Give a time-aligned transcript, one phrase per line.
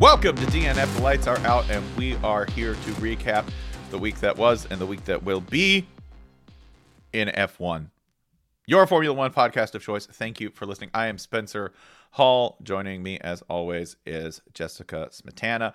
[0.00, 0.96] Welcome to DNF.
[0.96, 3.44] The lights are out, and we are here to recap
[3.90, 5.86] the week that was and the week that will be
[7.12, 7.90] in F1.
[8.66, 10.06] Your Formula One podcast of choice.
[10.06, 10.88] Thank you for listening.
[10.94, 11.74] I am Spencer
[12.12, 12.56] Hall.
[12.62, 15.74] Joining me, as always, is Jessica Smetana.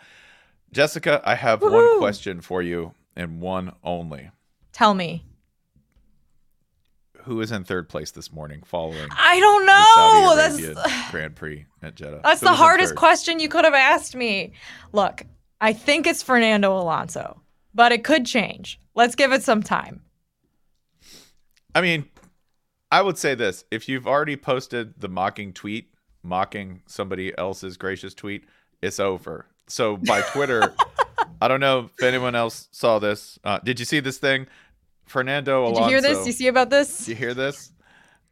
[0.71, 1.91] Jessica, I have Woohoo!
[1.91, 4.31] one question for you and one only.
[4.71, 5.23] Tell me.
[7.25, 10.75] Who is in third place this morning following I don't the Saudi know.
[10.75, 12.21] That's Grand Prix at Jeddah?
[12.23, 14.53] that's Who the hardest question you could have asked me.
[14.91, 15.23] Look,
[15.59, 17.41] I think it's Fernando Alonso,
[17.73, 18.79] but it could change.
[18.93, 20.01] Let's give it some time.
[21.73, 22.05] I mean,
[22.91, 25.89] I would say this: if you've already posted the mocking tweet,
[26.21, 28.45] mocking somebody else's gracious tweet,
[28.83, 29.47] it's over.
[29.67, 30.75] So by Twitter,
[31.41, 33.39] I don't know if anyone else saw this.
[33.43, 34.45] Uh, did you see this thing?
[35.05, 36.25] Fernando Did you hear this?
[36.25, 36.99] You see about this?
[36.99, 37.71] Did you hear this?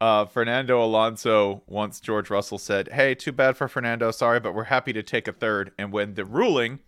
[0.00, 4.10] Uh, Fernando Alonso once George Russell said, "Hey, too bad for Fernando.
[4.10, 5.72] Sorry, but we're happy to take a third.
[5.78, 6.80] And when the ruling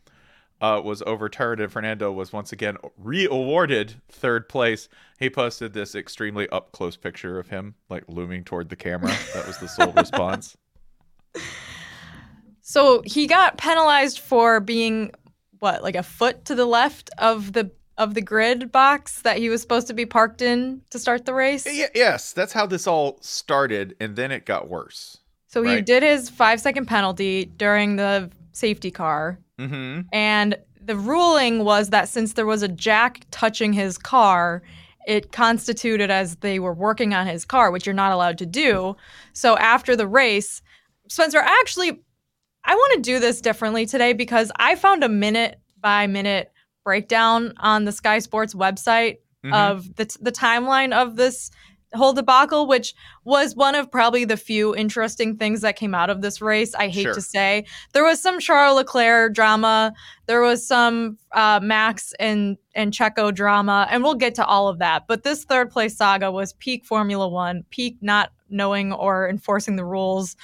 [0.61, 6.49] uh, was overturned and Fernando was once again re-awarded third place, he posted this extremely
[6.51, 9.13] up close picture of him, like looming toward the camera.
[9.35, 10.57] That was the sole response.
[12.61, 15.13] So he got penalized for being
[15.59, 19.49] what, like a foot to the left of the of the grid box that he
[19.49, 21.65] was supposed to be parked in to start the race.
[21.65, 25.19] Y- yes, that's how this all started, and then it got worse.
[25.49, 29.39] So he did his five second penalty during the safety car.
[29.59, 30.03] Mm-hmm.
[30.13, 34.63] And the ruling was that since there was a jack touching his car,
[35.07, 38.97] it constituted as they were working on his car, which you're not allowed to do.
[39.33, 40.61] So after the race,
[41.09, 42.03] Spencer, actually,
[42.65, 46.53] I want to do this differently today because I found a minute by minute
[46.87, 49.53] breakdown on the Sky Sports website Mhm.
[49.53, 51.51] of the, the timeline of this
[51.95, 56.21] whole debacle, which was one of probably the few interesting things that came out of
[56.23, 56.75] this race.
[56.75, 57.15] I hate Sure.
[57.15, 59.93] to say there was some Charles Leclerc drama,
[60.27, 64.79] there was some uh, Max and and Checo drama, and we'll get to all of
[64.79, 65.07] that.
[65.09, 69.85] But this third place saga was peak Formula One, peak not knowing or enforcing the
[69.85, 70.37] rules.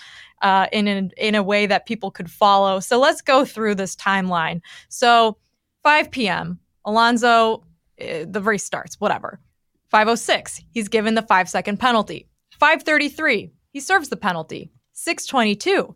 [0.42, 2.80] Uh, in, in in a way that people could follow.
[2.80, 4.60] So let's go through this timeline.
[4.88, 5.36] So
[5.82, 6.58] 5 p.m.
[6.84, 7.64] Alonso,
[8.00, 8.96] uh, the race starts.
[9.00, 9.40] Whatever.
[9.90, 12.28] 506, he's given the five second penalty.
[12.58, 14.70] 533, he serves the penalty.
[14.94, 15.94] 622,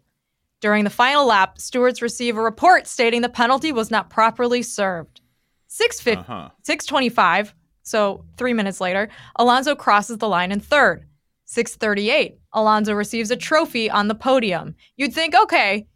[0.60, 5.20] during the final lap, stewards receive a report stating the penalty was not properly served.
[5.68, 6.48] 650, Uh-huh.
[6.62, 11.06] 625, so three minutes later, Alonso crosses the line in third.
[11.44, 14.74] 638, Alonso receives a trophy on the podium.
[14.96, 15.86] You'd think, okay,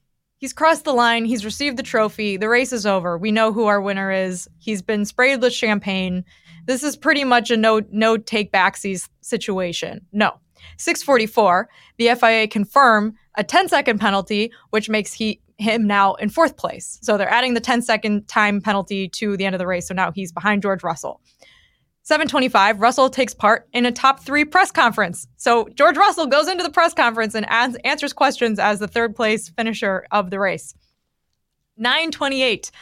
[0.40, 3.16] he's crossed the line, he's received the trophy, the race is over.
[3.16, 4.48] We know who our winner is.
[4.58, 6.24] He's been sprayed with champagne.
[6.66, 10.04] This is pretty much a no no take backsies situation.
[10.12, 10.32] No.
[10.76, 11.68] 644,
[11.98, 16.98] the FIA confirm a 10 second penalty, which makes he him now in fourth place.
[17.02, 19.88] So they're adding the 10 second time penalty to the end of the race.
[19.88, 21.20] So now he's behind George Russell.
[22.10, 25.28] 725, Russell takes part in a top three press conference.
[25.36, 29.14] So George Russell goes into the press conference and ans- answers questions as the third
[29.14, 30.74] place finisher of the race.
[31.76, 32.72] 928,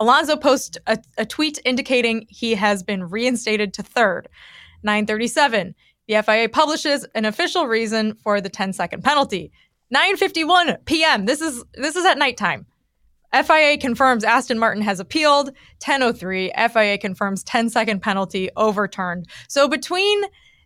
[0.00, 4.30] Alonso posts a, a tweet indicating he has been reinstated to third.
[4.82, 5.74] 937,
[6.08, 9.52] the FIA publishes an official reason for the 10 second penalty.
[9.94, 11.26] 9:51 p.m.
[11.26, 12.64] This is this is at nighttime.
[13.32, 15.50] FIA confirms Aston Martin has appealed.
[15.80, 19.28] 10:03 FIA confirms 10 second penalty overturned.
[19.48, 20.22] So between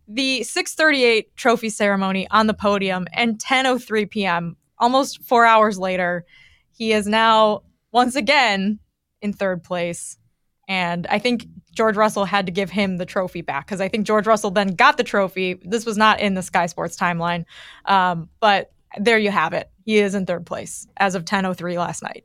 [0.08, 6.24] the 6:38 trophy ceremony on the podium and 10:03 p.m., almost 4 hours later,
[6.72, 7.62] he is now
[7.92, 8.80] once again
[9.20, 10.18] in third place.
[10.66, 14.06] And I think George Russell had to give him the trophy back because I think
[14.06, 15.60] George Russell then got the trophy.
[15.62, 17.44] This was not in the Sky Sports timeline,
[17.84, 19.70] um, but there you have it.
[19.84, 22.24] He is in third place as of 10:03 last night.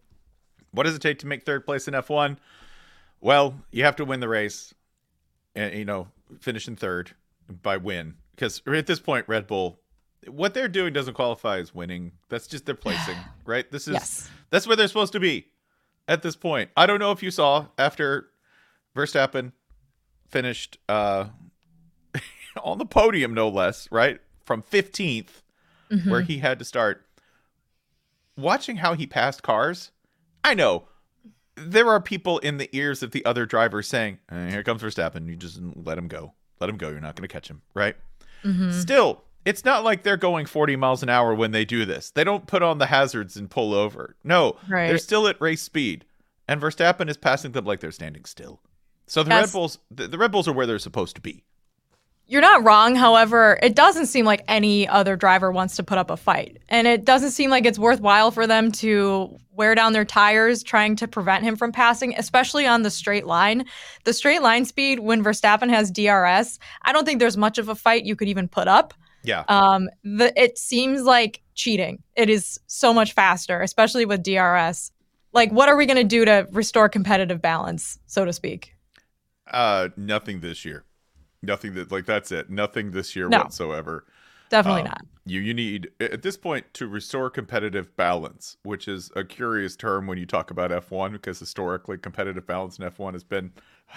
[0.72, 2.38] What does it take to make third place in F1?
[3.22, 4.74] Well, you have to win the race,
[5.56, 6.08] and you know,
[6.40, 7.12] finish in third
[7.62, 8.16] by win.
[8.36, 9.80] Because at this point, Red Bull,
[10.28, 12.14] what they're doing doesn't qualify as winning.
[12.30, 13.70] That's just their placing, right?
[13.72, 14.30] This is Yes.
[14.50, 15.48] that's where they're supposed to be
[16.08, 16.70] at this point.
[16.78, 18.30] I don't know if you saw after
[18.96, 19.52] Verstappen
[20.30, 21.26] finished uh
[22.64, 24.20] on the podium, no less, right?
[24.46, 25.42] From 15th,
[25.92, 26.10] Mhm.
[26.10, 27.06] where he had to start.
[28.38, 29.92] Watching how he passed cars,
[30.44, 30.86] I know
[31.56, 35.28] there are people in the ears of the other drivers saying, "Eh, "Here comes Verstappen.
[35.28, 36.34] You just let him go.
[36.60, 36.90] Let him go.
[36.90, 37.96] You're not going to catch him, right?"
[38.44, 38.72] Mhm.
[38.74, 42.10] Still, it's not like they're going 40 miles an hour when they do this.
[42.12, 44.16] They don't put on the hazards and pull over.
[44.24, 44.88] No, Right.
[44.88, 46.06] they're still at race speed,
[46.48, 48.62] and Verstappen is passing them like they're standing still.
[49.08, 49.48] So the Yes.
[49.48, 51.44] Red Bulls, the, the Red Bulls are where they're supposed to be.
[52.30, 52.94] You're not wrong.
[52.94, 56.60] However, it doesn't seem like any other driver wants to put up a fight.
[56.70, 60.96] And it doesn't seem like it's worthwhile for them to wear down their tires trying
[60.98, 63.66] to prevent him from passing, especially on the straight line.
[64.04, 67.74] The straight line speed, when Verstappen has DRS, I don't think there's much of a
[67.74, 68.94] fight you could even put up.
[69.24, 69.44] Yeah.
[69.48, 72.04] Um, the, it seems like cheating.
[72.16, 74.92] It is so much faster, especially with DRS.
[75.34, 78.76] Like, what are we going to do to restore competitive balance, so to speak?
[79.52, 80.86] Uh, nothing this year.
[81.42, 82.50] Nothing that like that's it.
[82.50, 83.40] Nothing this year No.
[83.40, 84.06] whatsoever.
[84.50, 85.02] Definitely Um, not.
[85.26, 90.08] You you need at this point to restore competitive balance, which is a curious term
[90.08, 93.52] when you talk about F1 because historically competitive balance in F1 has been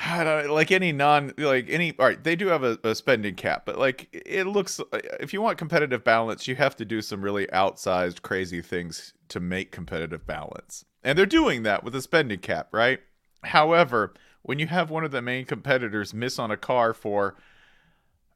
[0.07, 2.95] I don't know, like any non like any all right they do have a, a
[2.95, 4.79] spending cap but like it looks
[5.21, 9.41] if you want competitive balance you have to do some really outsized crazy things to
[9.41, 13.01] make competitive balance and they're doing that with a spending cap right
[13.45, 14.13] however
[14.43, 17.37] when you have one of the main competitors miss on a car for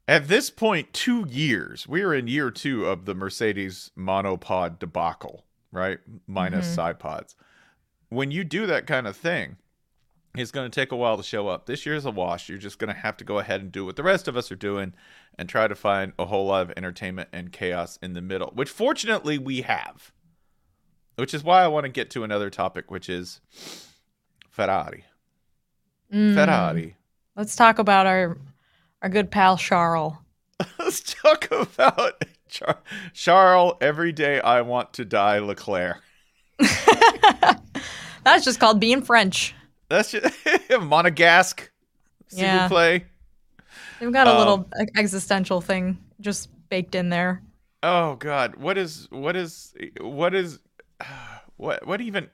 [0.07, 1.85] at this point, two years.
[1.85, 5.99] We are in year two of the Mercedes monopod debacle, right?
[6.25, 6.75] Minus Mhm.
[6.75, 7.35] side pods.
[8.07, 9.57] When you do that kind of thing,
[10.33, 11.65] it's going to take a while to show up.
[11.65, 12.47] This year's a wash.
[12.47, 14.49] You're just going to have to go ahead and do what the rest of us
[14.49, 14.93] are doing
[15.37, 18.69] and try to find a whole lot of entertainment and chaos in the middle, which
[18.69, 20.13] fortunately we have.
[21.15, 23.41] Which is why I want to get to another topic, which is
[24.49, 25.03] Ferrari.
[26.13, 26.33] Mm.
[26.35, 26.95] Ferrari.
[27.35, 28.37] Let's talk about our
[29.01, 30.13] our good pal Charles.
[30.79, 32.79] Let's talk about Char-
[33.13, 33.73] Charles.
[33.81, 36.01] Every day I want to die, Leclerc.
[38.23, 39.53] That's just called being French.
[39.89, 40.25] That's just
[40.69, 41.69] Monegasque.
[42.31, 42.67] Yeah.
[42.67, 43.03] plaît.
[43.99, 47.41] They've got a Um, little existential thing just baked in there.
[47.83, 50.59] Oh God, what is what is what is
[51.57, 52.29] what what even?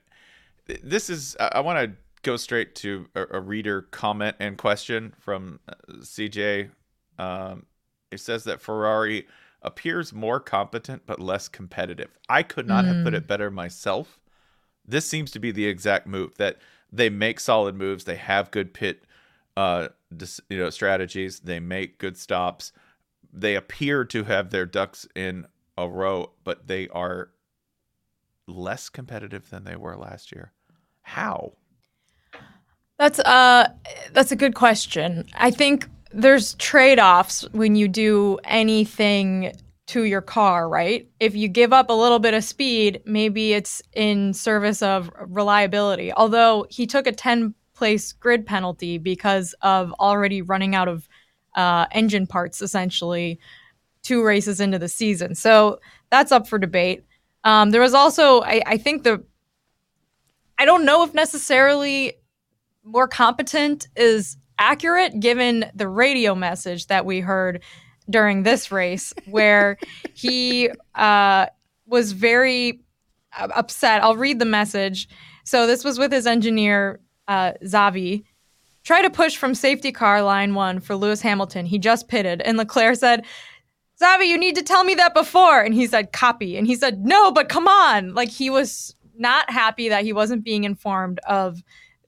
[0.82, 1.36] This is.
[1.38, 5.74] I, I want to go straight to a, a reader comment and question from uh,
[6.00, 6.70] CJ.
[7.18, 7.66] Um,
[8.10, 9.26] it says that Ferrari
[9.62, 12.18] appears more competent but less competitive.
[12.28, 13.18] I could not have put Mm.
[13.18, 14.18] it better myself.
[14.86, 16.58] This seems to be the exact move that
[16.92, 18.04] they make solid moves.
[18.04, 19.04] They have good pit,
[19.56, 21.40] uh, dis, you know, strategies.
[21.40, 22.72] They make good stops.
[23.32, 25.46] They appear to have their ducks in
[25.78, 27.30] a row, but they are
[28.46, 30.52] less competitive than they were last year.
[31.02, 31.54] How?
[32.98, 33.68] That's uh
[34.12, 35.24] that's a good question.
[35.34, 39.52] I think there's trade-offs when you do anything
[39.86, 41.08] to your car, right?
[41.20, 46.12] If you give up a little bit of speed, maybe it's in service of reliability.
[46.12, 51.08] Although he took a 10 place grid penalty because of already running out of
[51.54, 53.38] uh, engine parts essentially
[54.02, 55.34] two races into the season.
[55.34, 55.80] So
[56.10, 57.04] that's up for debate.
[57.42, 59.22] Um, there was also, I, I think the,
[60.58, 62.14] I don't know if necessarily
[62.84, 67.62] more competent is accurate given the radio message that we heard
[68.08, 69.78] during this race where
[70.14, 71.46] he uh,
[71.86, 72.80] was very
[73.38, 74.02] uh, upset.
[74.02, 75.08] I'll read the message.
[75.44, 78.24] So this was with his engineer, uh, Xavi.
[78.84, 81.64] Try to push from safety car line one for Lewis Hamilton.
[81.66, 82.42] He just pitted.
[82.42, 83.24] And Leclerc said,
[84.00, 85.60] Xavi, you need to tell me that before.
[85.60, 86.56] And he said, copy.
[86.56, 88.12] And he said, no, but come on.
[88.12, 91.62] Like he was not happy that he wasn't being informed of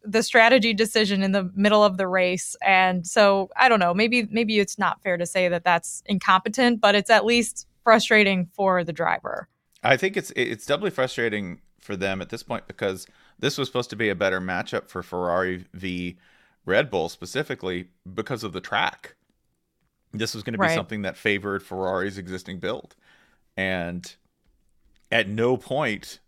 [0.06, 4.26] the strategy decision in the middle of the race and so i don't know maybe
[4.30, 8.82] maybe it's not fair to say that that's incompetent but it's at least frustrating for
[8.84, 9.48] the driver
[9.82, 13.06] I think it's it's doubly frustrating for them at this point because
[13.38, 16.16] this was supposed to be a better matchup for Ferrari v
[16.64, 19.14] Red Bull specifically because of the track.
[20.12, 20.74] This was going to be Right.
[20.74, 22.96] something that favored Ferrari's existing build.
[23.56, 24.12] And
[25.12, 26.18] at no point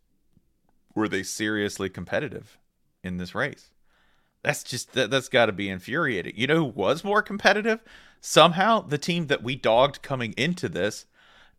[0.94, 2.58] were they seriously competitive
[3.02, 3.70] in this race.
[4.42, 6.34] That's just that, that's got to be infuriating.
[6.36, 7.82] You know who was more competitive?
[8.20, 11.06] Somehow the team that we dogged coming into this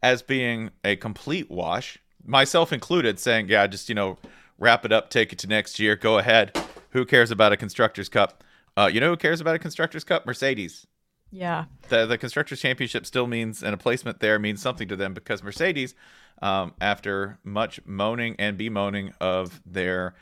[0.02, 4.18] as being a complete wash, myself included, saying, "Yeah, just you know,
[4.60, 6.58] wrap it up, take it to next year, go ahead.
[6.92, 8.44] Who cares about a constructors cup?
[8.78, 10.26] Uh, you know who cares about a constructors cup?
[10.26, 10.86] Mercedes.
[11.32, 15.14] yeah The the constructors championship still means, and a placement there means something to them
[15.14, 15.96] because Mercedes,
[16.42, 20.16] um, after much moaning and bemoaning of their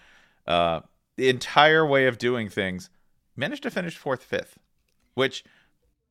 [0.47, 0.81] uh,
[1.17, 2.89] entire way of doing things,
[3.35, 4.57] managed to finish fourth, fifth,
[5.15, 5.43] which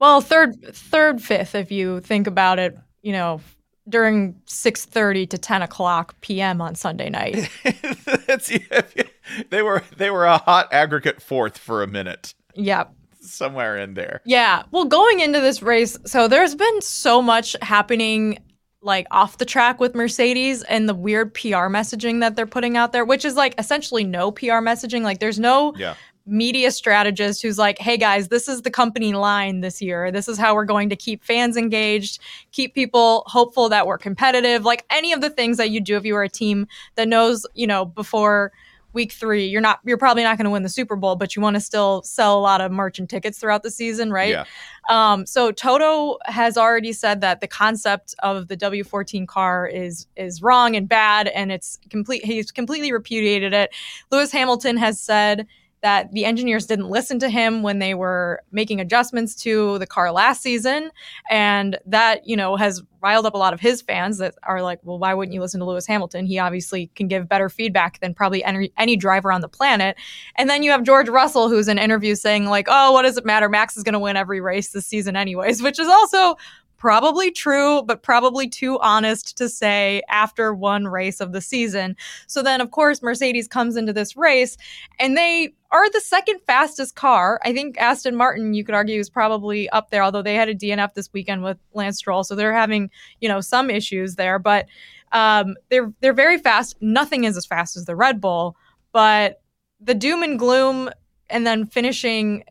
[0.00, 3.40] Well, third, third, fifth, if you think about it, you know,
[3.88, 6.60] during 6:30 to 10 o'clock p.m.
[6.60, 7.48] on Sunday night.
[9.50, 12.34] they were they were a hot aggregate fourth for a minute.
[12.54, 12.92] Yep.
[13.20, 14.22] Somewhere in there.
[14.24, 14.64] Yeah.
[14.70, 18.38] Well, going into this race, so there's been so much happening
[18.86, 22.92] like off the track with Mercedes and the weird PR messaging that they're putting out
[22.92, 25.02] there, which is like essentially no PR messaging.
[25.02, 25.94] Like there's no Yeah.
[26.24, 30.10] media strategist who's like, hey guys, this is the company line this year.
[30.10, 32.18] This is how we're going to keep fans engaged,
[32.52, 34.64] keep people hopeful that we're competitive.
[34.64, 37.46] Like any of the things that you do if you were a team that knows,
[37.54, 38.50] you know, before
[38.96, 41.42] week three, you're not, you're probably not going to win the Super Bowl, but you
[41.42, 44.30] want to still sell a lot of merch and tickets throughout the season, right?
[44.30, 44.44] Yeah.
[44.88, 50.42] Um, so Toto has already said that the concept of the W14 car is is
[50.42, 52.24] wrong and bad, and it's complete.
[52.24, 53.70] He's completely repudiated it.
[54.10, 55.46] Lewis Hamilton has said
[55.86, 60.10] that the engineers didn't listen to him when they were making adjustments to the car
[60.10, 60.90] last season,
[61.30, 64.80] and that you know has riled up a lot of his fans that are like,
[64.82, 66.26] well, why wouldn't you listen to Lewis Hamilton?
[66.26, 69.96] He obviously can give better feedback than probably any, any driver on the planet.
[70.34, 73.24] And then you have George Russell, who's in interviews saying like, oh, what does it
[73.24, 73.48] matter?
[73.48, 76.36] Max is going to win every race this season anyways, which is also
[76.76, 81.96] probably true, but probably too honest to say after one race of the season.
[82.26, 84.56] So then, of course, Mercedes comes into this race
[84.98, 87.40] and they are the second fastest car.
[87.44, 90.54] I think Aston Martin, you could argue, is probably up there, although they had a
[90.54, 92.24] DNF this weekend with Lance Stroll.
[92.24, 92.90] So they're having,
[93.20, 94.38] you know, some issues there.
[94.38, 94.66] But
[95.12, 96.76] um, they're they're very fast.
[96.80, 98.56] Nothing is as fast as the Red Bull,
[98.92, 99.40] but
[99.80, 100.90] the doom and gloom
[101.30, 102.44] and then finishing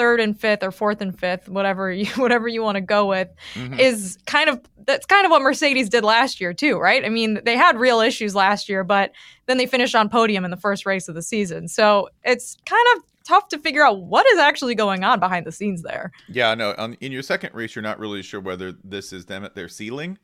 [0.00, 3.28] third and fifth or fourth and fifth, whatever you whatever you want to go with,
[3.54, 3.78] Mhm.
[3.78, 7.04] is kind of that's kind of what Mercedes did last year too, right?
[7.04, 9.12] I mean, they had real issues last year, but
[9.46, 11.68] then they finished on podium in the first race of the season.
[11.68, 15.52] So it's kind of tough to figure out what is actually going on behind the
[15.52, 16.10] scenes there.
[16.28, 16.74] Yeah, no.
[16.78, 19.68] On, in your second race, you're not really sure whether this is them at their
[19.68, 20.18] ceiling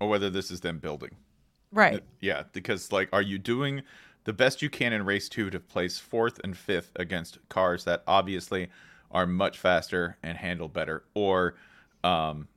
[0.00, 1.16] or whether this is them building.
[1.72, 2.02] Right.
[2.20, 3.82] Yeah, because like, are you doing
[4.24, 8.02] the best you can in race two to place fourth and fifth against cars that
[8.06, 8.68] obviously
[9.10, 11.54] are much faster and handle better, or
[12.04, 12.48] um,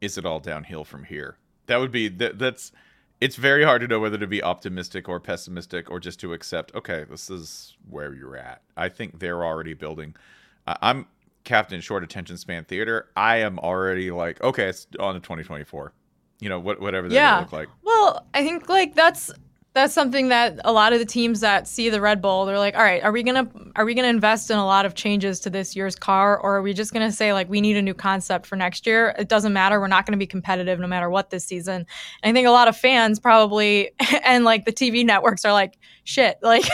[0.00, 1.36] is it all downhill from here?
[1.66, 2.38] That would be that.
[2.38, 2.72] That's
[3.20, 6.74] it's very hard to know whether to be optimistic or pessimistic or just to accept.
[6.74, 8.62] Okay, this is where you're at.
[8.76, 10.16] I think they're already building.
[10.66, 11.06] I I'm
[11.44, 13.08] Captain Short Attention Span Theater.
[13.16, 15.92] I am already like, okay, it's on to 2024.
[16.40, 17.40] You know, what whatever they're Yeah.
[17.40, 17.68] look like.
[17.82, 19.30] Well, I think like that's
[19.72, 22.74] that's something that a lot of the teams that see the Red Bull, they're like,
[22.74, 25.50] all right, are we gonna are we gonna invest in a lot of changes to
[25.50, 28.46] this year's car, or are we just gonna say like we need a new concept
[28.46, 29.14] for next year?
[29.16, 29.78] It doesn't matter.
[29.78, 31.86] We're not gonna be competitive no matter what this season.
[32.22, 33.92] And I think a lot of fans probably
[34.24, 36.64] and like the TV networks are like, shit, like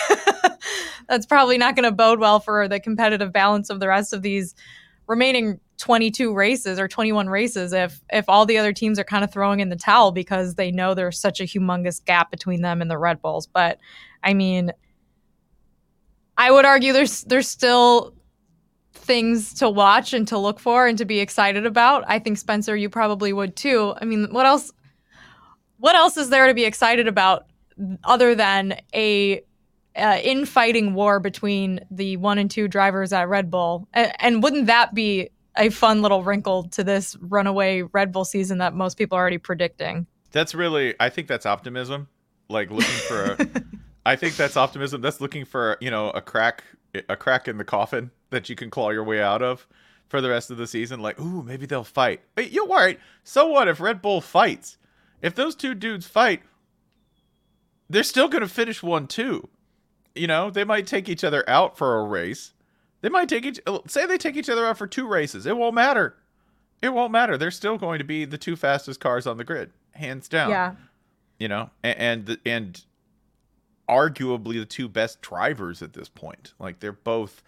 [1.09, 4.55] that's probably not gonna bode well for the competitive balance of the rest of these
[5.07, 9.33] remaining 22 races or 21 races if if all the other teams are kind of
[9.33, 12.90] throwing in the towel because they know there's such a humongous gap between them and
[12.90, 13.47] the Red Bulls.
[13.47, 13.78] But
[14.23, 14.73] I mean,
[16.38, 18.14] I would argue there's there's still
[18.92, 22.04] things to watch and to look for and to be excited about.
[22.06, 23.95] I think Spencer, you probably would too.
[24.00, 24.73] I mean, what else?
[25.78, 27.47] What else is there to be excited about
[28.02, 29.42] other than a
[29.95, 33.87] uh, infighting war between the one and two drivers at Red Bull?
[33.92, 38.59] And, and wouldn't that be a fun little wrinkle to this runaway Red Bull season
[38.59, 40.07] that most people are already predicting?
[40.33, 42.09] That's really, I think that's optimism.
[42.49, 43.49] Like looking for, a,
[44.07, 45.01] I think that's optimism.
[45.01, 46.65] That's looking for, you know, a crack,
[47.09, 49.67] a crack in the coffin that you can claw your way out of
[50.09, 51.01] for the rest of the season.
[51.01, 52.21] Like, ooh, maybe they'll fight.
[52.35, 52.99] But you're worried.
[53.25, 54.79] So what if Red Bull fights?
[55.23, 56.43] If those two dudes fight,
[57.89, 59.49] they're still going to finish one too.
[60.15, 62.53] You know, they might take each other out for a race.
[63.07, 65.47] They might take each, say they take each other out for two races.
[65.47, 66.17] It won't matter.
[66.83, 67.39] It won't matter.
[67.39, 70.75] They're still going to be the two fastest cars on the grid, hands down Yeah.
[71.39, 72.85] you know, and and, and
[73.89, 76.53] arguably the two best drivers at this point.
[76.59, 77.45] Like they're both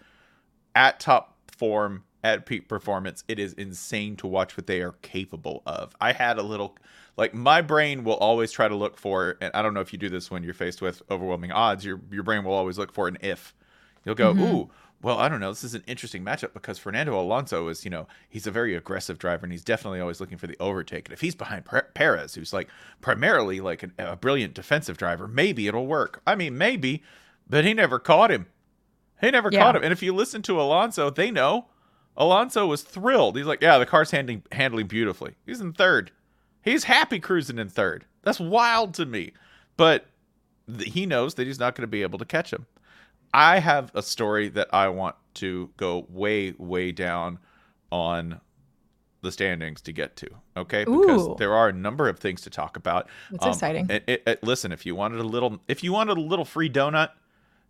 [0.75, 3.25] at top form, at peak performance.
[3.27, 5.93] It is insane to watch what they are capable of.
[5.99, 6.77] I had a little
[7.17, 9.99] like my brain will always try to look for and I don't know if you
[9.99, 13.09] do this when you're faced with overwhelming odds, your your brain will always look for
[13.09, 13.53] an if.
[14.05, 14.55] You'll go, mm-hmm.
[14.55, 14.69] "Ooh,
[15.01, 15.49] well, I don't know.
[15.49, 19.17] This is an interesting matchup because Fernando Alonso is, you know, he's a very aggressive
[19.17, 21.07] driver and he's definitely always looking for the overtake.
[21.07, 21.63] And if he's behind
[21.93, 22.67] Perez, who's like
[23.01, 26.21] primarily like an, a brilliant defensive driver, maybe it'll work.
[26.27, 27.01] I mean, maybe,
[27.49, 28.47] but he never caught him.
[29.21, 29.59] He never Yeah.
[29.61, 29.83] caught him.
[29.83, 31.67] And if you listen to Alonso, they know
[32.17, 33.37] Alonso was thrilled.
[33.37, 35.35] He's like, yeah, the car's handling handling beautifully.
[35.45, 36.11] He's in third.
[36.61, 38.05] He's happy cruising in third.
[38.23, 39.31] That's wild to me.
[39.77, 40.07] But
[40.67, 42.65] th- he knows that he's not going to be able to catch him.
[43.33, 47.39] I have a story that I want to go way, way down
[47.91, 48.41] on
[49.21, 50.29] the standings to get to.
[50.57, 51.35] Okay, because Ooh.
[51.37, 53.07] there are a number of things to talk about.
[53.31, 53.89] That's exciting.
[53.89, 56.69] It, it, it- listen, if you wanted a little, if you wanted a little free
[56.69, 57.09] donut,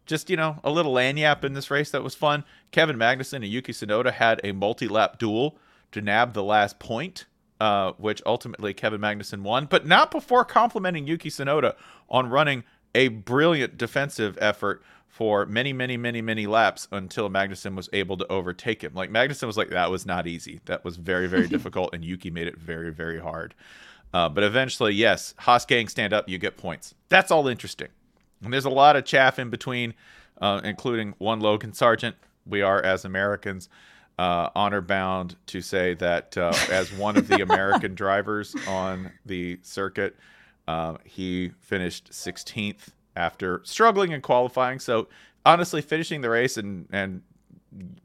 [0.06, 2.44] just you know, a little lagniappe in this race that was fun.
[2.72, 5.58] Kevin Magnussen and Yuki Tsunoda had a multi-lap duel
[5.92, 7.26] to nab the last point,
[7.60, 11.76] uh, which ultimately Kevin Magnussen won, but not before complimenting Yuki Tsunoda
[12.10, 12.64] on running
[12.96, 18.28] a brilliant defensive effort for many, many, many, many laps until Magnussen was able to
[18.28, 18.94] overtake him.
[18.94, 20.62] Like Magnussen was like, that was not easy.
[20.66, 23.56] That was very, very difficult, and Yuki made it very, very hard.
[24.14, 26.94] Uh, but eventually, yes, Haas gang stand up, you get points.
[27.10, 27.90] That's all interesting.
[28.44, 29.94] And there's a lot of chaff in between,
[30.40, 32.16] uh, including one Logan Sargent.
[32.46, 33.68] We are, as Americans,
[34.18, 39.60] uh, honor bound to say that uh, as one of the American drivers on the
[39.64, 40.16] circuit,
[40.68, 42.90] uh, he finished 16th
[43.20, 44.80] after struggling in qualifying.
[44.80, 45.08] So
[45.46, 47.22] honestly, finishing the race and and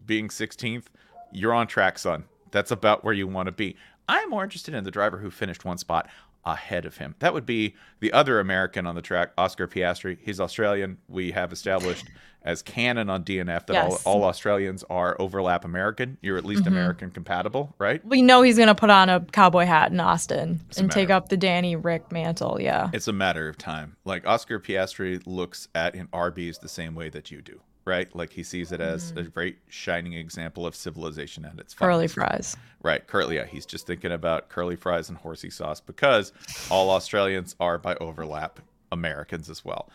[0.05, 0.85] being 16th,
[1.33, 2.25] you're on track, son.
[2.51, 3.77] That's about where you want to be.
[4.09, 6.09] I'm more interested in the driver who finished one spot
[6.47, 7.15] ahead of him.
[7.21, 10.19] That would be the other American on the track, Oscar Piastri.
[10.21, 10.99] He's Australian.
[11.09, 12.07] We have established
[12.45, 14.03] as canon on DNF that Yes.
[14.05, 16.19] all, all Australians are overlap American.
[16.21, 16.75] You're at least mm-hmm.
[16.75, 18.05] American compatible, right?
[18.05, 21.31] we know he's gonna put on a cowboy hat in Austin a and take up
[21.31, 22.61] the Danny Ric mantle.
[22.61, 22.91] Yeah.
[22.93, 23.97] It's a matter of time.
[24.05, 28.15] Like Oscar Piastri looks at an Arby's the same way that you do, right?
[28.15, 32.15] Like he sees it as a great shining example of civilization at its Curly finest.
[32.15, 32.57] fries.
[32.83, 33.37] Right, curly.
[33.37, 36.33] Yeah, he's just thinking about curly fries and horsey sauce because
[36.71, 38.61] all Australians are by overlap
[38.93, 39.89] Americans as well.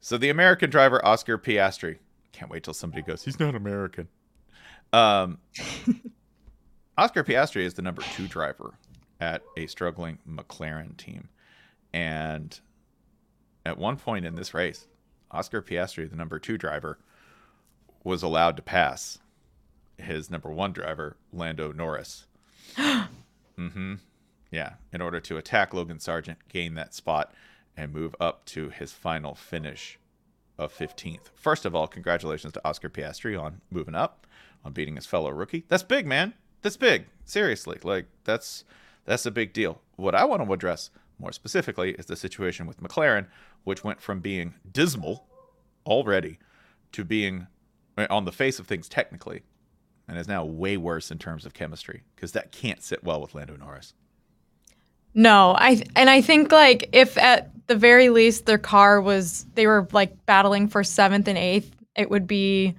[0.00, 1.98] So the American driver Oscar Piastri.
[2.32, 3.24] Can't wait till somebody goes.
[3.24, 4.08] He's not American.
[4.92, 5.38] Um,
[6.98, 8.74] Oscar Piastri is the number two driver
[9.20, 11.28] at a struggling McLaren team,
[11.92, 12.58] and
[13.66, 14.86] at one point in this race,
[15.30, 16.98] Oscar Piastri, the number two driver,
[18.04, 19.18] was allowed to pass
[19.96, 22.26] his number one driver, Lando Norris.
[22.76, 23.94] mm-hmm.
[24.50, 27.34] Yeah, in order to attack Logan Sargent, gain that spot,
[27.76, 29.98] and move up to his final finish
[30.58, 31.30] of 15th.
[31.34, 34.26] First of all, congratulations to Oscar Piastri on moving up,
[34.64, 35.64] on beating his fellow rookie.
[35.68, 36.34] That's big, man.
[36.62, 37.06] That's big.
[37.24, 38.64] Seriously, like that's
[39.04, 39.80] that's a big deal.
[39.96, 43.26] What I want to address more specifically is the situation with McLaren,
[43.64, 45.26] which went from being dismal
[45.86, 46.38] already
[46.92, 47.46] to being
[48.10, 49.42] on the face of things technically
[50.08, 53.34] and is now way worse in terms of chemistry because that can't sit well with
[53.34, 53.94] Lando Norris.
[55.14, 59.66] No, I and I think like if at the very least their car was they
[59.66, 62.74] were like battling for seventh and eighth, it would be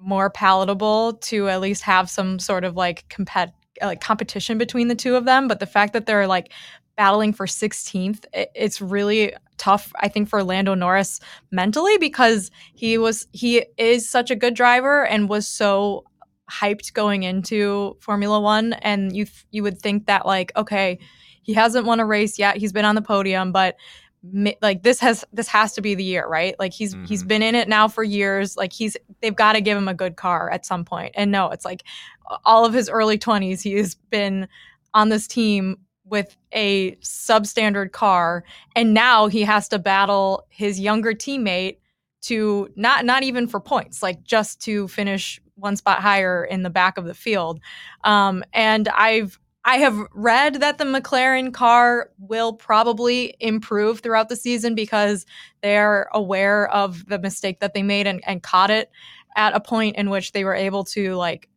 [0.00, 4.94] more palatable to at least have some sort of like compet like competition between the
[4.94, 5.48] two of them.
[5.48, 6.52] But the fact that they're like
[7.00, 9.90] battling for 16th, it's really tough.
[10.00, 11.18] I think for Lando Norris
[11.50, 16.04] mentally because he was he is such a good driver and was so
[16.50, 20.98] hyped going into Formula One, and you th- you would think that like okay
[21.42, 22.58] he hasn't won a race yet.
[22.58, 23.76] He's been on the podium, but
[24.60, 26.54] like this has this has to be the year, right?
[26.58, 27.28] Like he's he's Mhm.
[27.28, 28.58] been in it now for years.
[28.58, 31.12] Like he's they've got to give him a good car at some point.
[31.16, 31.82] And no, it's like
[32.44, 34.46] all of his early 20s he has been
[34.92, 35.78] on this team
[36.10, 38.44] with a substandard car
[38.76, 41.76] and now he has to battle his younger teammate
[42.22, 46.70] to not not even for points, like just to finish one spot higher in the
[46.70, 47.60] back of the field.
[48.04, 54.36] Um, and I've I have read that the McLaren car will probably improve throughout the
[54.36, 55.26] season because
[55.62, 58.90] they're aware of the mistake that they made and, and caught it
[59.36, 61.49] at a point in which they were able to like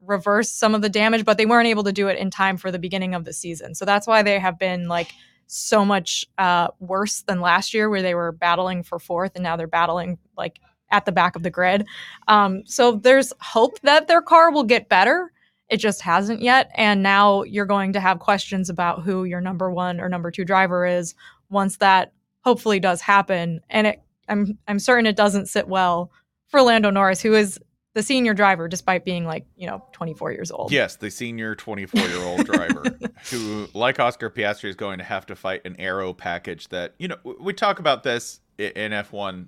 [0.00, 2.70] reverse some of the damage, but they weren't able to do it in time for
[2.70, 3.74] the beginning of the season.
[3.74, 5.12] So that's why they have been like
[5.46, 9.56] so much uh, worse than last year, where they were battling for fourth, and now
[9.56, 11.86] they're battling like at the back of the grid.
[12.28, 15.32] Um, so there's hope that their car will get better.
[15.68, 16.70] It just hasn't yet.
[16.74, 20.44] And now you're going to have questions about who your number one or number two
[20.44, 21.14] driver is
[21.50, 23.60] once that hopefully does happen.
[23.68, 26.10] And it, I'm I'm certain it doesn't sit well
[26.46, 27.58] for Lando Norris, who is
[27.98, 30.70] the senior driver, despite being like you know 24 years old.
[30.70, 32.96] Yes, the senior 24 year old driver
[33.32, 37.08] who, like Oscar Piastri, is going to have to fight an aero package that, you
[37.08, 39.46] know, we talk about this in F1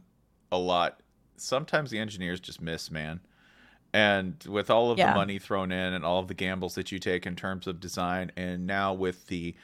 [0.51, 1.01] a lot.
[1.37, 3.21] Sometimes the engineers just miss, man.
[3.95, 5.11] And with all of Yeah.
[5.11, 7.79] the money thrown in and all of the gambles that you take in terms of
[7.79, 9.55] design, and now with the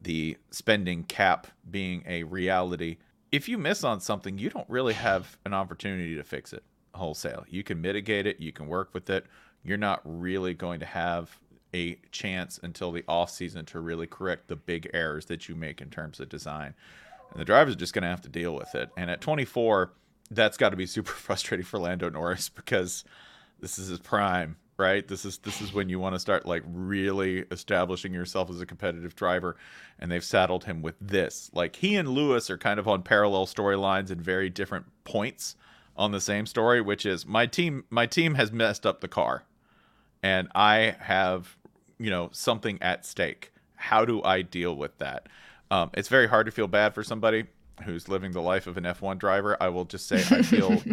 [0.00, 2.98] the spending cap being a reality,
[3.32, 6.62] if you miss on something, you don't really have an opportunity to fix it
[6.94, 7.44] wholesale.
[7.48, 9.26] You can mitigate it, you can work with it.
[9.62, 11.38] You're not really going to have
[11.74, 15.80] a chance until the off season to really correct the big errors that you make
[15.80, 16.74] in terms of design.
[17.30, 18.90] And the driver's just going to have to deal with it.
[18.96, 19.92] And at 24,
[20.30, 23.04] that's got to be super frustrating for Lando Norris because
[23.60, 24.56] this is his prime.
[24.78, 25.06] right?
[25.06, 28.66] This is this is when you want to start like really establishing yourself as a
[28.66, 29.56] competitive driver,
[29.98, 31.50] and they've saddled him with this.
[31.52, 35.56] Like he and Lewis are kind of on parallel storylines and very different points
[35.98, 39.44] on the same story, which is my team my team has messed up the car,
[40.22, 41.56] and I have
[41.98, 43.52] you know something at stake.
[43.74, 45.28] How do I deal with that?
[45.70, 47.44] Um, it's very hard to feel bad for somebody
[47.84, 49.56] who's living the life of an F1 driver.
[49.60, 50.82] I will just say I feel.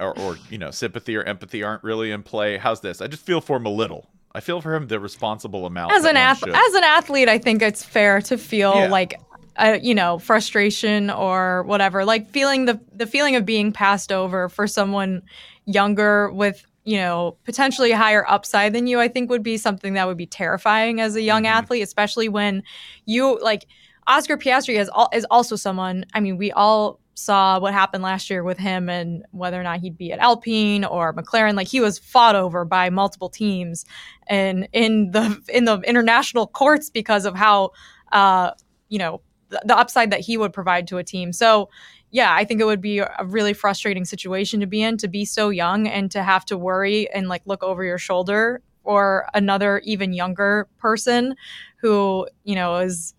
[0.00, 3.22] or, or you know sympathy or empathy aren't really in play how's this i just
[3.22, 6.54] feel for him a little i feel for him the responsible amount as an athlete
[6.54, 8.88] as an athlete i think it's fair to feel Yeah.
[8.88, 9.20] like
[9.56, 14.48] uh, you know frustration or whatever like feeling the the feeling of being passed over
[14.48, 15.22] for someone
[15.66, 20.06] younger with you know potentially higher upside than you i think would be something that
[20.06, 21.50] would be terrifying as a young Mhm.
[21.50, 22.62] athlete especially when
[23.06, 23.66] you like
[24.06, 28.28] oscar piastri is, al- is also someone i mean we all saw what happened last
[28.28, 31.80] year with him and whether or not he'd be at alpine or mclaren like he
[31.80, 33.84] was fought over by multiple teams
[34.26, 37.70] and in the in the international courts because of how
[38.12, 38.50] uh
[38.88, 39.20] you know
[39.64, 41.32] the, upside that he would provide to a team.
[41.32, 41.68] So
[42.14, 45.24] yeah i think it would be a really frustrating situation to be in to be
[45.24, 49.80] so young and to have to worry and like look over your shoulder or another
[49.80, 51.34] even younger person
[51.78, 53.14] who you know is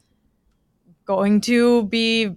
[1.06, 2.34] going to be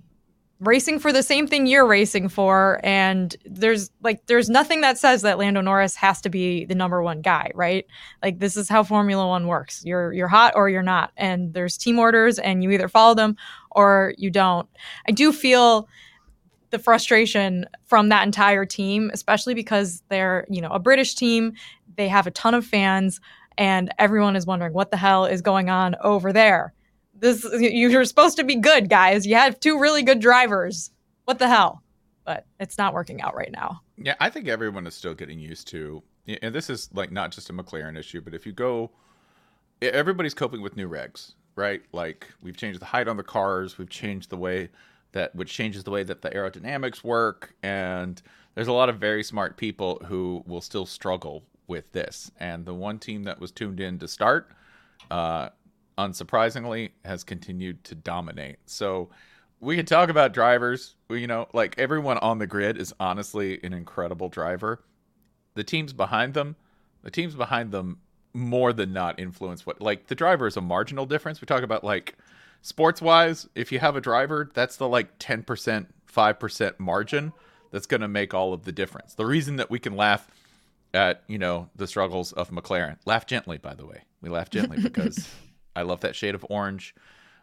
[0.60, 5.22] racing for the same thing you're racing for and there's like there's nothing that says
[5.22, 7.86] that Lando Norris has to be the number 1 guy, right?
[8.22, 9.82] Like this is how Formula 1 works.
[9.84, 13.36] You're you're hot or you're not and there's team orders and you either follow them
[13.70, 14.68] or you don't.
[15.06, 15.88] I do feel
[16.70, 21.52] the frustration from that entire team, especially because they're, you know, a British team,
[21.96, 23.20] they have a ton of fans
[23.56, 26.72] and everyone is wondering what the hell is going on over there.
[27.20, 29.26] This you're supposed to be good, guys.
[29.26, 30.90] You have two really good drivers.
[31.24, 31.82] What the hell?
[32.24, 33.80] But it's not working out right now.
[33.96, 36.02] Yeah, I think everyone is still getting used to,
[36.42, 38.90] and this is like not just a McLaren issue, but if you go,
[39.82, 41.82] everybody's coping with new regs, right?
[41.92, 44.68] Like we've changed the height on the cars, we've changed the way
[45.12, 48.20] that, which changes the way that the aerodynamics work, and
[48.54, 52.30] there's a lot of very smart people who will still struggle with this.
[52.40, 54.50] And the one team that was tuned in to start,
[55.10, 55.50] uh,
[55.98, 58.56] unsurprisingly, has continued to dominate.
[58.66, 59.10] So
[59.60, 60.94] we can talk about drivers.
[61.10, 64.82] You know, like everyone on the grid is honestly an incredible driver.
[65.54, 66.56] The teams behind them,
[67.02, 67.98] the teams behind them
[68.32, 71.40] more than not influence what like the driver is a marginal difference.
[71.40, 72.16] We talk about like
[72.62, 77.32] sports wise, if you have a driver, that's the like 10%, 5% margin
[77.70, 79.14] that's going to make all of the difference.
[79.14, 80.28] The reason that we can laugh
[80.94, 82.96] at, you know, the struggles of McLaren.
[83.04, 84.02] Laugh gently, by the way.
[84.20, 85.28] We laugh gently because
[85.78, 86.94] I love that shade of orange.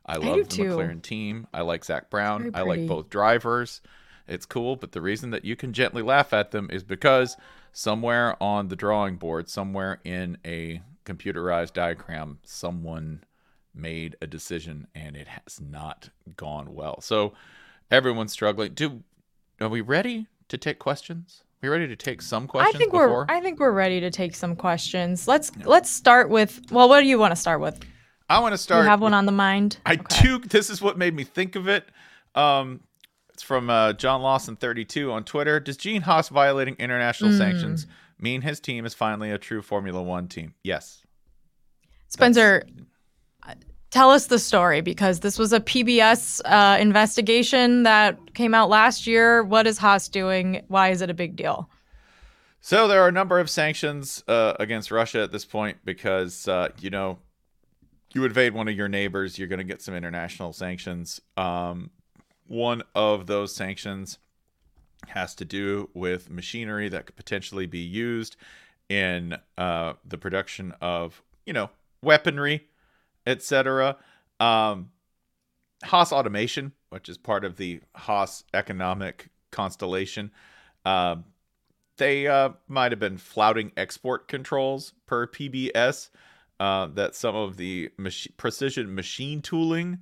[0.06, 0.64] I love do the too.
[0.64, 1.48] McLaren team.
[1.54, 2.52] I like Zak Brown.
[2.54, 3.82] I like both drivers.
[4.28, 7.38] It's cool, but the reason that you can gently laugh at them is because
[7.72, 13.24] somewhere on the drawing board, somewhere in a computerized diagram, someone
[13.74, 17.00] made a decision and it has not gone well.
[17.02, 17.34] So
[17.90, 18.74] everyone's struggling.
[18.74, 19.04] Do
[19.62, 21.44] are we ready to take questions?
[21.44, 23.10] Are we ready to take some questions I think before?
[23.10, 25.28] we're I think we're ready to take some questions.
[25.28, 27.80] Let's let's start with well, what do you want to start with?
[28.30, 29.78] I want to start you have with- one on the mind?
[29.86, 30.22] I Okay.
[30.24, 30.40] do.
[30.40, 31.88] This is what made me think of it.
[32.34, 32.82] Um,
[33.34, 35.60] it's from uh, John Lawson thirty two on Twitter.
[35.60, 37.38] Does Gene Haas violating international Hmm.
[37.38, 37.86] sanctions
[38.20, 40.54] mean his team is finally a true Formula One team?
[40.64, 41.02] Yes.
[42.08, 42.64] Spencer,
[43.92, 49.06] tell us the story because this was a PBS uh, investigation that came out last
[49.06, 49.44] year.
[49.44, 50.64] What is Haas doing?
[50.70, 51.70] Why is it a big deal?
[52.62, 56.70] So there are a number of sanctions uh, against Russia at this point because uh,
[56.80, 57.20] you know
[58.16, 61.22] you invade one of your neighbors, you're going to get some international sanctions.
[61.36, 61.92] Um,
[62.48, 64.20] one of those sanctions
[65.08, 68.38] has to do with machinery that could potentially be used
[68.88, 71.70] in uh, the production of you know
[72.02, 72.68] weaponry,
[73.28, 73.98] etc.
[74.40, 74.92] Um,
[75.84, 80.32] Haas Automation, which is part of the Haas economic constellation.
[80.86, 81.26] Um,
[81.98, 86.10] they uh, might have been flouting export controls per PBS.
[86.60, 90.00] Uh, that some of the mach- precision machine tooling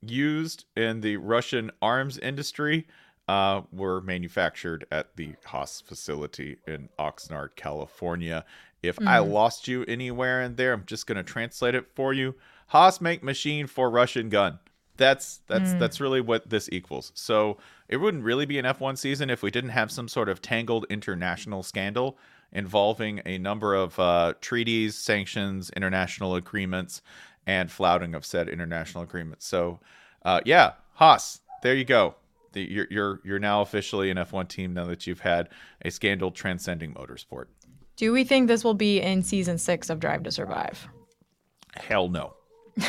[0.00, 2.86] used in the Russian arms industry
[3.28, 8.44] uh, were manufactured at the Haas facility in Oxnard, California.
[8.82, 12.36] If I lost you anywhere in there, I'm just going to translate it for you.
[12.68, 14.60] Haas make machine for Russian gun.
[14.96, 17.12] That's that's that's really what this equals.
[17.14, 20.40] So it wouldn't really be an F1 season if we didn't have some sort of
[20.40, 22.16] tangled international scandal
[22.52, 27.02] involving a number of uh, treaties, sanctions, international agreements,
[27.46, 29.46] and flouting of said international agreements.
[29.46, 29.80] So,
[30.24, 32.16] uh, yeah, Haas, there you go.
[32.52, 35.48] The, you're you're you're now officially an F1 team now that you've had
[35.84, 37.46] a scandal transcending motorsport.
[37.96, 40.86] Do we think this will be in season six of Drive to Survive?
[41.74, 42.34] Hell no.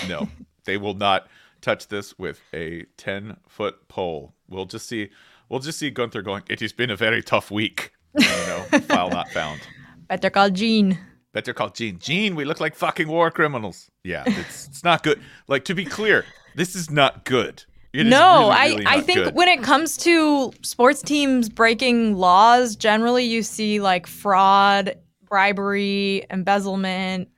[0.08, 0.28] No.
[0.66, 1.28] they will not
[1.62, 4.34] touch this with a 10 foot pole.
[4.50, 5.10] We'll just see
[5.50, 7.94] we'll just see Guenther going, It has been a very tough week.
[8.18, 9.62] You know, file not found.
[10.08, 10.98] Better call Gene.
[11.34, 12.00] Better call Gene.
[12.00, 13.90] Gene, we look like fucking war criminals.
[14.04, 15.22] Yeah, it's it's not good.
[15.48, 16.26] Like to be clear,
[16.56, 17.64] this is not good.
[17.94, 19.36] It no, really, really I, I think good.
[19.36, 27.30] when it comes to sports teams breaking laws, generally you see like fraud, bribery, embezzlement,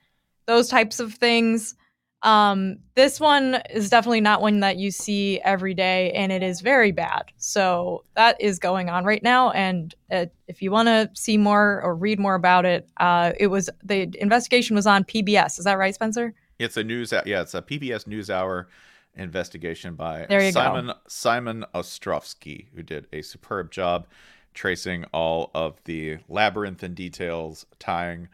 [0.47, 1.75] those types of things.
[2.21, 6.61] Um, this one is definitely not one that you see every day, and it is
[6.61, 7.31] very bad.
[7.37, 9.51] So that is going on right now.
[9.51, 13.47] And uh, if you want to see more or read more about it, uh, it
[13.47, 15.59] was the investigation was on PBS.
[15.59, 16.33] Is that right, Spencer?
[16.57, 17.13] It's a news.
[17.25, 18.65] Yeah, it's a PBS NewsHour
[19.15, 20.51] investigation by you go.
[20.51, 24.07] Simon Simon Ostrovsky, who did a superb job
[24.53, 28.27] tracing all of the labyrinthine details tying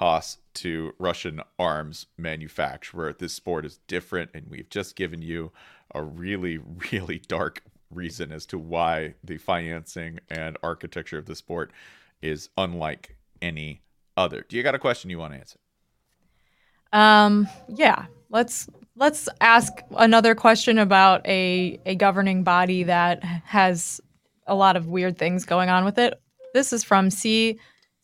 [0.00, 3.12] Haas to Russian arms manufacturer.
[3.12, 5.52] This sport is different, and we've just given you
[5.94, 6.58] a really,
[6.92, 11.70] really dark reason as to why the financing and architecture of the sport
[12.22, 13.82] is unlike any
[14.16, 14.46] other.
[14.48, 15.58] Do you got a question you want to answer?
[16.94, 18.06] Um, yeah.
[18.30, 24.00] Let's let's ask another question about a a governing body that has
[24.46, 26.18] a lot of weird things going on with it.
[26.54, 27.58] This is from C.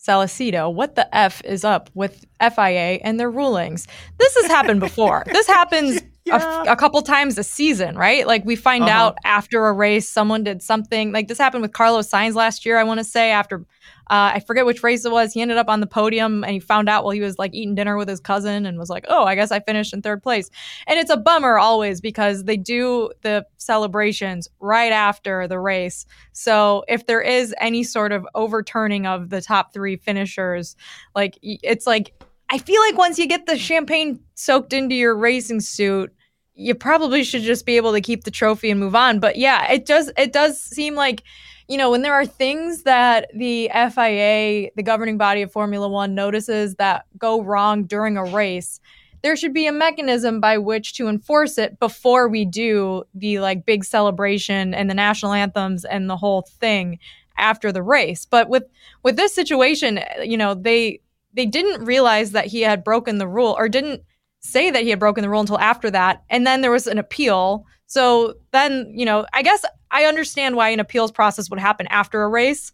[0.07, 0.73] Salicido.
[0.73, 3.87] What the f is up with FIA and their rulings?
[4.19, 5.25] This has happened before.
[5.33, 8.27] this happens a a, couple times a season, right?
[8.27, 8.93] Like we find Uh-huh.
[8.93, 11.13] out after a race someone did something.
[11.13, 12.79] Like this happened with Carlos Sainz last year.
[12.79, 13.65] I want to say after
[14.09, 15.33] uh, I forget which race it was.
[15.33, 17.75] He ended up on the podium and he found out while he was like eating
[17.75, 20.49] dinner with his cousin and was like, "Oh, I guess I finished in third place."
[20.87, 26.07] And it's a bummer always because they do the celebrations right after the race.
[26.33, 30.77] So if there is any sort of overturning of the top three finishers,
[31.17, 32.13] like it's like
[32.49, 36.13] I feel like once you get the champagne soaked into your racing suit,
[36.57, 39.21] you probably should just be able to keep the trophy and move on.
[39.21, 41.23] But yeah, it does it does seem like
[41.69, 46.15] you know, when there are things that the FIA, the governing body of Formula One,
[46.15, 48.81] notices that go wrong during a race,
[49.23, 53.67] there should be a mechanism by which to enforce it before we do the like
[53.67, 57.01] big celebration and the national anthems and the whole thing
[57.37, 58.25] after the race.
[58.25, 58.65] But with
[59.03, 61.01] with this situation, you know, they
[61.35, 64.03] they didn't realize that he had broken the rule or didn't
[64.47, 66.23] say that he had broken the rule until after that.
[66.31, 67.67] And then there was an appeal.
[67.87, 72.23] So then, you know, I guess I understand why an appeals process would happen after
[72.23, 72.73] a race,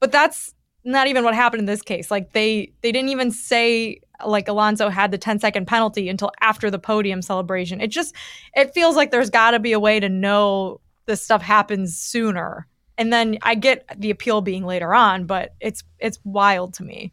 [0.00, 2.10] but that's not even what happened in this case.
[2.10, 6.70] Like they they didn't even say like Alonso had the 10 second penalty until after
[6.70, 7.80] the podium celebration.
[7.80, 8.14] It just
[8.54, 12.66] it feels like there's got to be a way to know this stuff happens sooner.
[12.98, 17.12] And then I get the appeal being later on, but it's it's wild to me.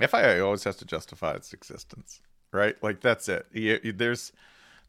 [0.00, 2.20] FIA always has to justify its existence,
[2.52, 2.76] right?
[2.82, 3.46] Like that's it.
[3.52, 4.32] You- you- there's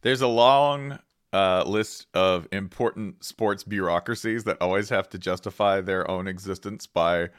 [0.02, 1.00] there's a long
[1.32, 7.30] uh, list of important sports bureaucracies that always have to justify their own existence by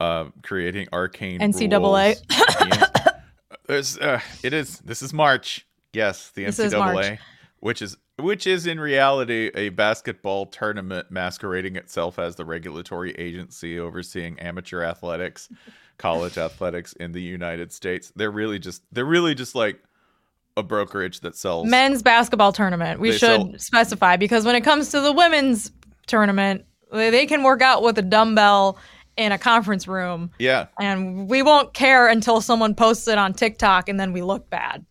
[0.00, 2.16] uh, creating arcane NCAA.
[2.30, 2.92] rules.
[3.66, 4.78] There's, uh, it is.
[4.80, 5.66] This is March.
[5.92, 7.18] Yes, the This NCAA, March.
[7.60, 13.78] which is which is in reality a basketball tournament masquerading itself as the regulatory agency
[13.78, 15.48] overseeing amateur athletics,
[16.02, 18.12] college athletics in the United States.
[18.16, 19.80] They're really just they're really just like
[20.56, 23.00] a brokerage that sells men's basketball tournament.
[23.00, 25.70] We should sell- specify because when it comes to the women's
[26.06, 28.76] tournament, they they can work out with a dumbbell
[29.16, 33.88] in a conference room, Yeah, and we won't care until someone posts it on TikTok,
[33.90, 34.86] and then we look bad.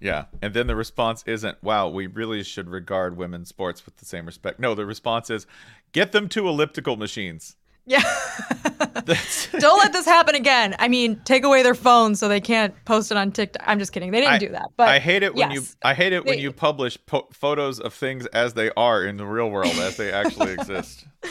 [0.00, 0.26] yeah.
[0.40, 4.26] And then the response isn't, "Wow, we really should regard women's sports with the same
[4.26, 5.46] respect." No, the response is,
[5.92, 7.56] "Get them to elliptical machines."
[7.88, 8.02] Yeah.
[9.58, 10.76] Don't let this happen again.
[10.78, 13.62] I mean, take away their phones so they can't post it on TikTok.
[13.66, 14.10] I'm just kidding.
[14.10, 14.68] They didn't I- do that.
[14.76, 15.62] But I hate it when you.
[15.82, 19.16] I hate it when They- you publish po- photos of things as they are in
[19.16, 21.06] the real world as they actually exist.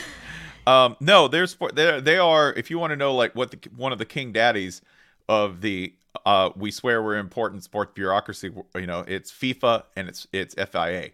[0.66, 2.52] Um, no, there's they they are.
[2.52, 4.82] If you want to know like what the one of the king daddies
[5.26, 5.94] of the
[6.26, 8.50] uh, we swear we're important sports bureaucracy.
[8.74, 11.12] You know, it's FIFA and it's it's FIA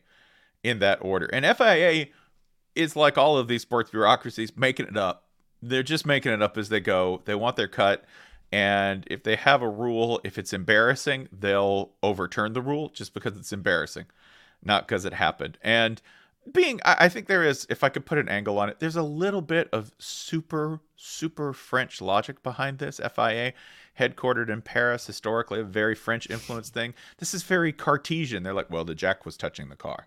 [0.64, 1.26] in that order.
[1.26, 2.06] And FIA
[2.74, 5.23] is like all of these sports bureaucracies making it up.
[5.68, 7.22] They're just making it up as they go.
[7.24, 8.04] They want their cut.
[8.52, 13.36] And if they have a rule, if it's embarrassing, they'll overturn the rule just because
[13.36, 14.06] it's embarrassing,
[14.62, 15.58] not because it happened.
[15.62, 16.00] And
[16.52, 18.96] being, I, I think there is, if I could put an angle on it, there's
[18.96, 23.00] a little bit of super, super French logic behind this.
[23.00, 23.54] FIA,
[23.98, 26.94] headquartered in Paris, historically a very French influenced thing.
[27.18, 28.42] This is very Cartesian.
[28.42, 30.06] They're like, well, the jack was touching the car.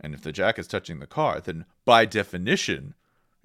[0.00, 2.94] And if the jack is touching the car, then by definition,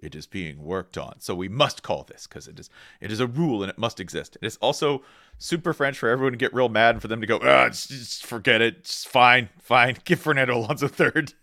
[0.03, 1.15] it is being worked on.
[1.19, 3.99] So we must call this because it is it is a rule and it must
[3.99, 4.37] exist.
[4.41, 5.01] It is also
[5.37, 7.89] super French for everyone to get real mad and for them to go, ah, just,
[7.89, 8.85] just forget it.
[8.87, 9.97] Fine, fine.
[10.03, 11.33] Give Fernando Alonso third.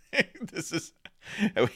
[0.53, 0.93] this is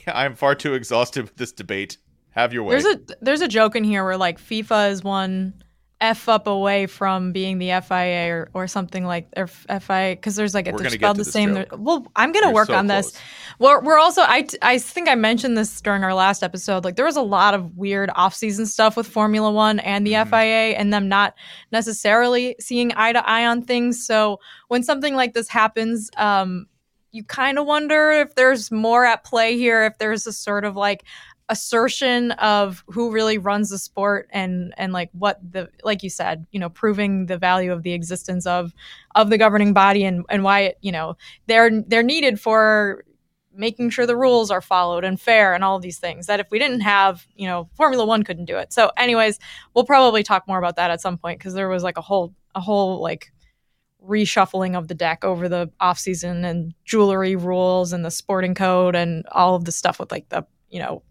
[0.07, 1.97] I'm far too exhausted with this debate.
[2.31, 2.79] Have your way.
[2.79, 5.63] There's a there's a joke in here where like FIFA is one
[6.01, 10.53] F up away from being the FIA or, or something like or FIA because there's
[10.53, 11.65] like We're they're spelled the same.
[11.71, 13.11] Well, I'm gonna You're work so on this.
[13.59, 13.81] close.
[13.81, 16.83] We're, also I, I think I mentioned this during our last episode.
[16.83, 20.29] Like there was a lot of weird off-season stuff with Formula One and the Mhm.
[20.29, 21.33] FIA, and them not
[21.71, 24.05] necessarily seeing eye to eye on things.
[24.05, 26.65] So when something like this happens, um,
[27.11, 29.85] you kind of wonder if there's more at play here.
[29.85, 31.05] If there's a sort of like
[31.49, 36.47] assertion of who really runs the sport and and like what the like you said
[36.51, 38.73] you know proving the value of the existence of
[39.13, 43.03] of the governing body and and why it you know they're they're needed for
[43.53, 46.57] making sure the rules are followed and fair and all these things that if we
[46.57, 48.73] didn't have you know formula 1 couldn't do it.
[48.73, 49.37] So anyways
[49.75, 52.33] we'll probably talk more about that at some point because there was like a whole
[52.55, 53.31] a whole like
[54.03, 58.95] reshuffling of the deck over the off season and jewelry rules and the sporting code
[58.95, 61.03] and all of the stuff with like the you know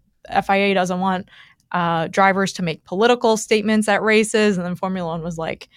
[0.45, 1.29] FIA doesn't want
[1.71, 5.67] uh, drivers to make political statements at races, and then Formula One was like,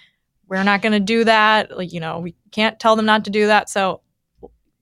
[0.48, 1.76] "We're not going to do that.
[1.76, 4.00] Like, you know, we can't tell them not to do that." So,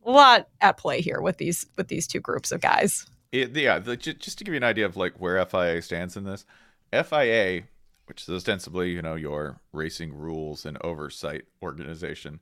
[0.04, 3.06] a lot at play here with these with these two groups of guys.
[3.32, 6.24] It, yeah, the, just to give you an idea of like where FIA stands in
[6.24, 6.44] this,
[6.92, 7.62] FIA,
[8.06, 12.40] which is ostensibly you know your racing rules and oversight organization,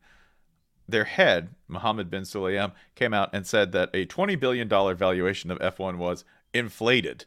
[0.88, 5.50] their head Mohammed bin Sulayem came out and said that a twenty billion dollar valuation
[5.50, 6.24] of F1 was
[6.54, 7.26] inflated,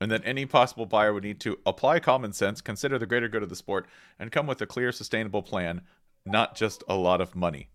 [0.00, 3.42] and that any possible buyer would need to apply common sense, consider the greater good
[3.42, 3.86] of the sport,
[4.18, 5.82] and come with a clear, sustainable plan,
[6.24, 7.68] not just a lot of money.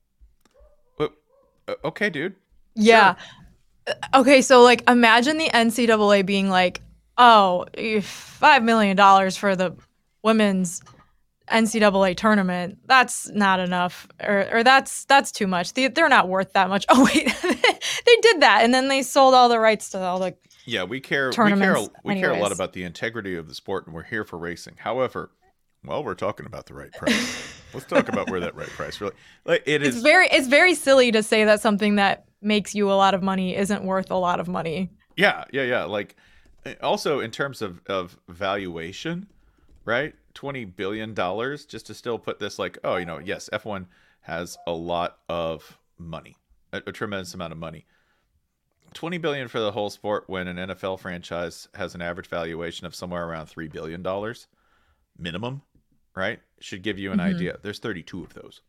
[0.99, 1.07] Uh,
[1.83, 2.35] Okay, dude.
[2.75, 3.15] Yeah.
[3.85, 6.81] Uh, Okay, so like imagine the NCAA being like,
[7.17, 9.75] "Oh, eh, five million dollars for the
[10.23, 10.81] women's
[11.49, 12.79] NCAA tournament.
[12.85, 15.73] That's not enough, or, or that's that's too much.
[15.73, 17.33] They, they're not worth that much." Oh wait,
[18.05, 20.35] they did that, and then they sold all the rights to all the.
[20.67, 21.29] Yeah, we care.
[21.29, 21.77] We care.
[22.03, 24.75] We care a lot about the integrity of the sport, and we're here for racing.
[24.77, 25.31] However,
[25.85, 27.61] well, we're talking about the right price.
[27.73, 29.13] Let's talk about where that right price really.
[29.45, 32.93] Like it It's very it's very silly to say that something that makes you a
[32.93, 34.89] lot of money isn't worth a lot of money.
[35.15, 35.83] Yeah, yeah, yeah.
[35.85, 36.17] Like
[36.65, 39.27] uh, also in terms of of valuation,
[39.85, 40.15] right?
[40.33, 43.87] Twenty billion dollars just to still put this like, oh, you know, yes, F one
[44.21, 46.35] has a lot of money,
[46.73, 47.85] a, a tremendous amount of money.
[48.93, 52.95] 20 billion for the whole sport when an NFL franchise has an average valuation of
[52.95, 54.47] somewhere around 3 billion dollars
[55.17, 55.61] minimum,
[56.15, 56.39] right?
[56.59, 57.35] Should give you an Mhm.
[57.35, 57.57] idea.
[57.61, 58.61] There's 32 of those.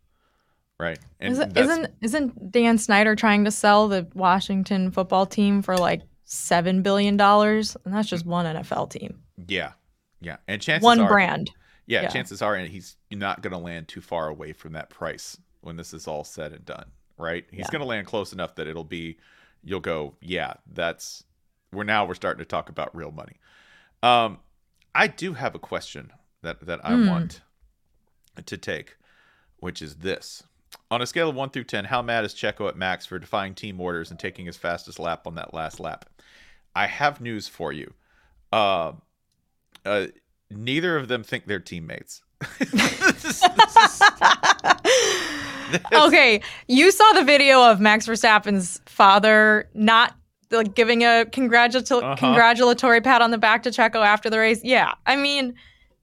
[0.80, 0.98] Right?
[1.18, 6.02] And isn't, isn't isn't Dan Snyder trying to sell the Washington football team for like
[6.24, 7.76] seven billion dollars?
[7.84, 9.72] And that's just one NFL team, yeah.
[10.20, 10.36] Yeah.
[10.46, 11.50] And chances one are brand.
[11.86, 12.08] Yeah, Yeah.
[12.08, 15.74] chances are and he's not going to land too far away from that price when
[15.76, 16.84] this is all said and done,
[17.16, 17.44] right?
[17.50, 17.70] He's Yeah.
[17.72, 19.18] going to land close enough that it'll be
[19.62, 21.24] you'll go, yeah, that's
[21.72, 23.36] we're now we're starting to talk about real money.
[24.02, 24.38] Um
[24.94, 27.08] I do have a question that that I Hmm.
[27.08, 27.40] want
[28.44, 28.96] to take,
[29.58, 30.44] which is this.
[30.90, 33.54] On a scale of 1 through 10, how mad is Checo at Max for defying
[33.54, 36.04] team orders and taking his fastest lap on that last lap?
[36.74, 37.94] I have news for you.
[38.52, 38.92] Uh,
[39.84, 40.06] uh,
[40.50, 42.22] neither of them think they're teammates.
[42.58, 43.40] This
[45.70, 50.14] this okay, you saw the video of Max Verstappen's father not
[50.50, 52.16] like giving a congratula- Uh-huh.
[52.16, 54.60] congratulatory pat on the back to Checo after the race.
[54.64, 55.54] Yeah, I mean,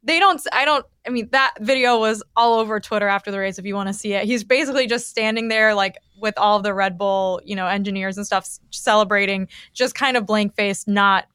[0.03, 0.39] they don't.
[0.53, 0.85] I don't.
[1.07, 3.57] I mean, that video was all over Twitter after the race.
[3.57, 6.73] If you want to see it, he's basically just standing there like with all the
[6.73, 11.25] Red Bull, you know, engineers and stuff celebrating, just kind of blank faced, not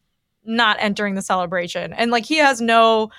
[0.44, 3.10] not entering the celebration, and like he has no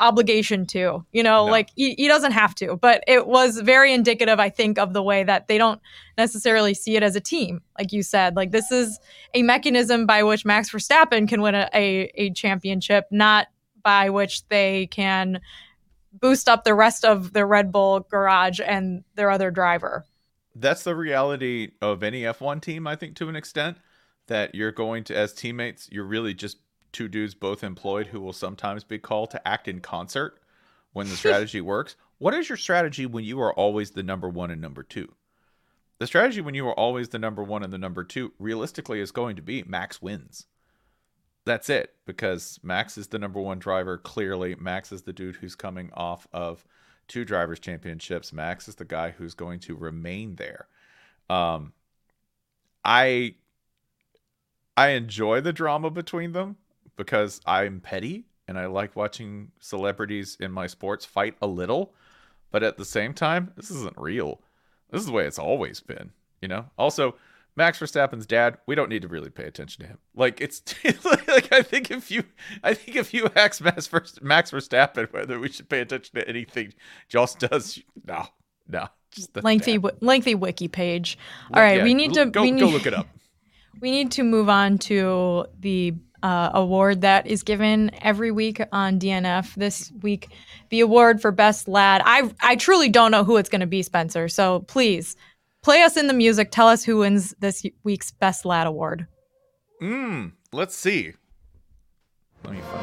[0.00, 1.52] obligation to you know No.
[1.52, 5.02] like he, he doesn't have to but it was very indicative i think of the
[5.02, 5.80] way that they don't
[6.18, 8.98] necessarily see it as a team like you said like this is
[9.34, 13.46] a mechanism by which max verstappen can win a, a, a championship not
[13.82, 15.40] by which they can
[16.12, 20.04] boost up the rest of the red bull garage and their other driver
[20.56, 23.78] that's the reality of any F1 team, I think, to an extent.
[24.26, 26.58] That you're going to, as teammates, you're really just
[26.92, 30.40] two dudes both employed who will sometimes be called to act in concert
[30.92, 31.96] when the strategy works.
[32.18, 35.14] What is your strategy when you are always the number one and number two?
[35.98, 39.10] The strategy when you are always the number one and the number two, realistically, is
[39.10, 40.46] going to be Max wins.
[41.44, 43.98] That's it, because Max is the number one driver.
[43.98, 46.64] Clearly, Max is the dude who's coming off of
[47.08, 48.32] two drivers' championships.
[48.32, 50.68] Max is the guy who's going to remain there.
[51.28, 51.72] Um,
[52.84, 53.34] I
[54.76, 56.56] I enjoy the drama between them,
[56.96, 61.94] because I'm petty and I like watching celebrities in my sports fight a little,
[62.50, 64.40] but at the same time, this isn't real.
[64.90, 66.10] This is the way it's always been,
[66.42, 66.66] you know?
[66.76, 67.14] Also,
[67.56, 69.98] Max Verstappen's dad, we don't need to really pay attention to him.
[70.14, 70.62] Like it's
[71.04, 72.24] like I think if you
[72.62, 73.90] I think if you ask Max,
[74.22, 76.72] Max Verstappen whether we should pay attention to anything
[77.08, 78.26] Joss does, no,
[78.68, 78.88] no.
[79.42, 81.18] lengthy w- lengthy wiki page.
[81.52, 83.06] All right, yeah, we need to go, we need, go look it up.
[83.80, 88.98] We need to move on to the uh, award that is given every week on
[88.98, 89.54] DNF.
[89.54, 90.28] This week,
[90.70, 92.02] the award for best lad.
[92.04, 94.28] I I truly don't know who it's going to be, Spencer.
[94.28, 95.16] So please
[95.62, 96.50] play us in the music.
[96.50, 99.06] Tell us who wins this week's best lad award.
[99.80, 100.28] Hmm.
[100.52, 101.12] Let's see.
[102.44, 102.79] Let me find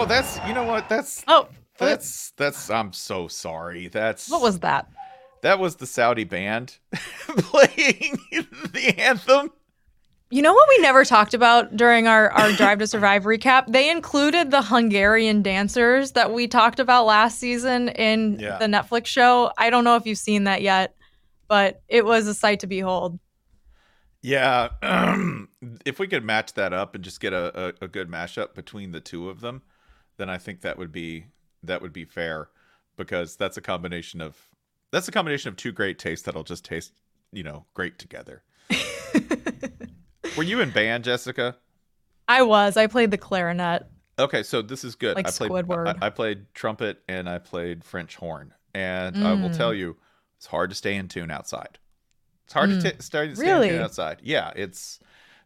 [0.00, 0.88] Oh, that's you know what?
[0.88, 1.46] That's oh,
[1.76, 2.70] that's that's.
[2.70, 3.88] I'm so sorry.
[3.88, 4.88] That's what was that?
[5.42, 8.18] That was the Saudi band playing
[8.72, 9.52] the anthem.
[10.30, 13.70] You know what we never talked about during our, our Drive to Survive recap?
[13.70, 18.56] They included the Hungarian dancers that we talked about last season in yeah.
[18.56, 19.52] the Netflix show.
[19.58, 20.94] I don't know if you've seen that yet,
[21.46, 23.18] but it was a sight to behold.
[24.22, 24.70] Yeah.
[25.84, 28.92] If we could match that up and just get a, a, a good mashup between
[28.92, 29.60] the two of them,
[30.20, 31.24] then I think that would be
[31.62, 32.50] that would be fair
[32.96, 34.36] because that's a combination of
[34.92, 36.92] that's a combination of two great tastes that'll just taste,
[37.32, 38.42] you know, great together.
[40.36, 41.56] Were you in band, Jessica?
[42.28, 42.76] I was.
[42.76, 43.86] I played the clarinet.
[44.18, 45.16] Okay, so this is good.
[45.16, 45.96] Like I played Squidward.
[46.02, 48.52] I, I, played trumpet and I played French horn.
[48.74, 49.24] And mm.
[49.24, 49.78] I will tell mm.
[49.78, 49.96] you,
[50.36, 51.78] it's hard to stay in tune outside.
[52.44, 52.82] It's hard mm.
[52.82, 53.68] to t- stay really?
[53.68, 54.18] in tune outside.
[54.22, 55.00] Yeah, it's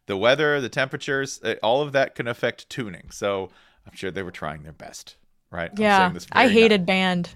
[0.05, 3.09] the weather, the temperatures, eh, all of that can affect tuning.
[3.11, 3.49] So
[3.87, 5.15] I'm sure they were trying their best,
[5.51, 5.71] right?
[5.77, 6.85] Yeah, I hated night.
[6.87, 7.35] band.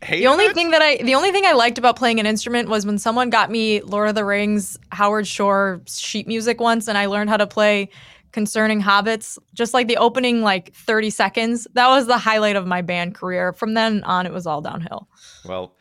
[0.00, 0.54] Hated the only it?
[0.54, 3.30] thing that I the only thing I liked about playing an instrument was when someone
[3.30, 7.36] got me Lord of the Rings Howard Shore sheet music once and I learned how
[7.36, 7.90] to play
[8.32, 12.82] concerning hobbits just like the opening like 30 seconds that was the highlight of my
[12.82, 15.08] band career from then on it was all downhill
[15.46, 15.74] well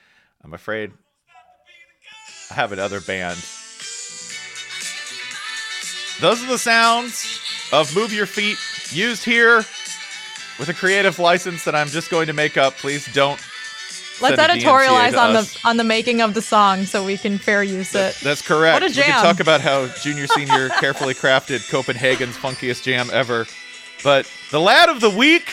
[0.43, 0.91] i'm afraid
[2.49, 3.37] i have another band
[6.21, 7.41] those are the sounds
[7.73, 8.57] of move your feet
[8.93, 9.57] used here
[10.59, 12.75] with a creative license that I'm just going to make up.
[12.77, 13.39] Please don't.
[14.19, 15.53] Let's editorialize on us.
[15.61, 17.93] the on the making of the song so we can fair use it.
[17.93, 18.81] That, that's correct.
[18.81, 19.05] What a jam.
[19.05, 23.45] We can talk about how Junior Senior carefully crafted Copenhagen's funkiest jam ever.
[24.03, 25.49] But the lad of the week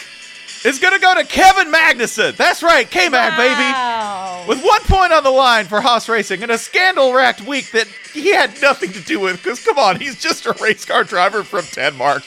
[0.64, 2.36] is going to go to Kevin Magnussen.
[2.36, 4.44] That's right, K Mag, wow.
[4.44, 4.48] baby.
[4.48, 7.86] With one point on the line for Haas Racing in a scandal racked week that
[8.12, 11.44] he had nothing to do with because, come on, he's just a race car driver
[11.44, 12.24] from Denmark.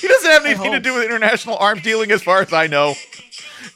[0.00, 2.94] He doesn't have anything to do with international arms dealing, as far as I know.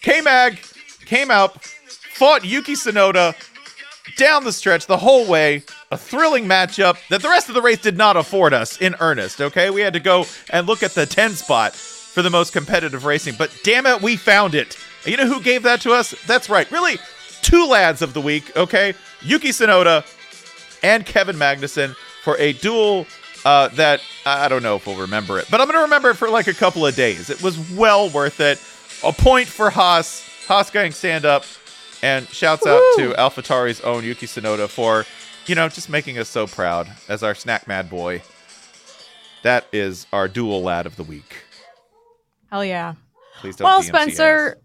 [0.01, 0.59] K Mag
[1.05, 3.35] came out, fought Yuki Tsunoda
[4.17, 5.63] down the stretch the whole way.
[5.91, 9.41] A thrilling matchup that the rest of the race did not afford us in earnest,
[9.41, 9.71] okay?
[9.71, 13.35] We had to go and look at the 10 spot for the most competitive racing,
[13.39, 14.77] but damn it, we found it.
[15.05, 16.15] You know who gave that to us?
[16.27, 16.97] That's right, really,
[17.43, 18.95] two lads of the week, okay?
[19.21, 20.05] Yuki Tsunoda
[20.83, 23.07] and Kevin Magnussen for a duel
[23.45, 26.15] uh, that I don't know if we'll remember it, but I'm going to remember it
[26.15, 27.31] for like a couple of days.
[27.31, 28.61] It was well worth it.
[29.07, 30.29] A point for Haas.
[30.47, 31.45] Haas gang stand up.
[32.03, 33.15] And shouts Woo-hoo!
[33.15, 35.07] out to AlphaTauri's own Yuki Tsunoda for,
[35.47, 38.21] you know, just making us so proud as our snack mad boy.
[39.43, 41.45] That is our dual lad of the week.
[42.51, 42.93] Hell yeah.
[43.39, 43.65] Please don't.
[43.65, 44.61] Well, Spencer,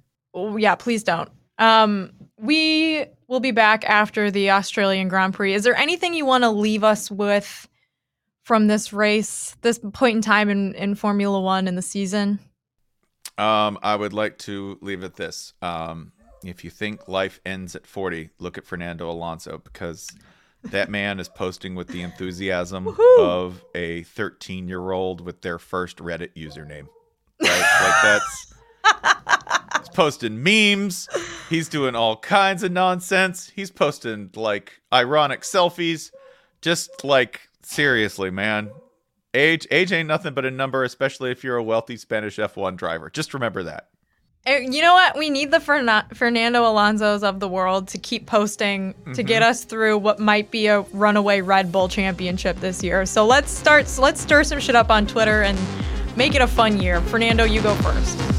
[0.58, 1.30] yeah, please don't.
[1.60, 5.54] Um, we will be back after the Australian Grand Prix.
[5.54, 7.69] Is there anything you want to leave us with
[8.50, 12.40] from this race, this point in time in, in Formula One in the season?
[13.38, 15.54] Um, I would like to leave it this.
[15.62, 20.10] Um, if you think life ends at 40, look at Fernando Alonso because
[20.64, 22.88] that man is posting with the enthusiasm
[23.20, 26.88] of a 13 year old with their first Reddit username.
[27.40, 27.82] Right?
[27.84, 28.54] like that's.
[29.78, 31.08] He's posting memes.
[31.52, 33.52] He's doing all kinds of nonsense.
[33.56, 36.10] He's posting like ironic selfies.
[36.62, 38.72] Just like seriously, man.
[39.34, 43.10] Age age ain't nothing but a number, especially if you're a wealthy Spanish F1 driver.
[43.10, 43.90] Just remember that.
[44.46, 45.18] Eh, you know what?
[45.18, 49.14] We need the Fernando Alonso's of the world to keep posting mm-hmm.
[49.14, 53.06] to get us through what might be a runaway Red Bull championship this year.
[53.06, 53.94] So let's start.
[54.00, 55.60] Let's stir some shit up on Twitter and
[56.20, 57.00] Make it a fun year.
[57.00, 58.39] Fernando, you go first.